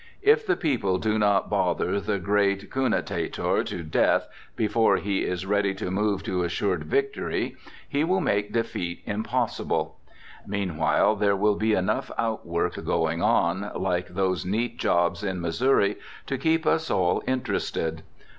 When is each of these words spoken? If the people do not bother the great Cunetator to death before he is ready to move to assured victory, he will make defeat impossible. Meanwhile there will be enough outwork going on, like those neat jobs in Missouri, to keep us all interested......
If 0.23 0.47
the 0.47 0.55
people 0.57 0.97
do 0.97 1.19
not 1.19 1.47
bother 1.47 1.99
the 1.99 2.17
great 2.17 2.71
Cunetator 2.71 3.63
to 3.67 3.83
death 3.83 4.27
before 4.55 4.97
he 4.97 5.23
is 5.23 5.45
ready 5.45 5.75
to 5.75 5.91
move 5.91 6.23
to 6.23 6.41
assured 6.41 6.85
victory, 6.85 7.55
he 7.87 8.03
will 8.03 8.19
make 8.19 8.51
defeat 8.51 9.03
impossible. 9.05 9.99
Meanwhile 10.47 11.17
there 11.17 11.35
will 11.35 11.53
be 11.53 11.73
enough 11.73 12.09
outwork 12.17 12.83
going 12.83 13.21
on, 13.21 13.69
like 13.75 14.07
those 14.07 14.43
neat 14.43 14.79
jobs 14.79 15.23
in 15.23 15.39
Missouri, 15.39 15.97
to 16.25 16.35
keep 16.39 16.65
us 16.65 16.89
all 16.89 17.21
interested...... 17.27 18.01